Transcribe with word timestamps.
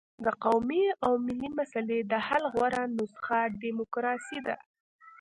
د 0.25 0.27
قومي 0.43 0.83
او 1.05 1.11
ملي 1.25 1.49
مسلې 1.59 1.99
د 2.11 2.13
حل 2.27 2.43
غوره 2.53 2.83
نسخه 2.97 3.39
ډیموکراسي 3.61 4.39
ده. 4.47 4.55